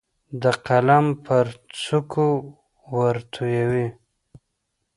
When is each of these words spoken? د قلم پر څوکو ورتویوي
د 0.41 0.43
قلم 0.65 1.05
پر 1.25 1.45
څوکو 1.81 2.27
ورتویوي 2.97 3.87